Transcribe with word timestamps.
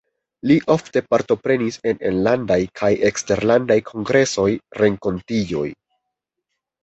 Li 0.51 0.55
ofte 0.75 1.01
partoprenis 1.15 1.75
en 1.91 1.99
enlandaj 2.11 2.57
kaj 2.81 2.89
eksterlandaj 3.11 3.77
kongresoj, 3.91 4.49
renkontiĝoj. 4.83 5.69